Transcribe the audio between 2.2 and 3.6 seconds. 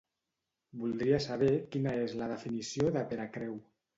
la definició de veracreu.